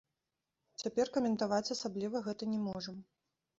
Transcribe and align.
Цяпер 0.83 1.11
каментаваць 1.19 1.73
асабліва 1.77 2.25
гэта 2.31 2.51
не 2.57 2.65
можам. 2.67 2.95